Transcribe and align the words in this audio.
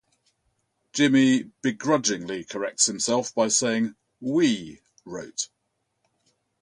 Jimmy 0.93 1.51
begrudgingly 1.61 2.43
corrects 2.43 2.87
himself 2.87 3.35
by 3.35 3.49
saying, 3.49 3.93
"We" 4.19 4.81
wrote. 5.05 5.49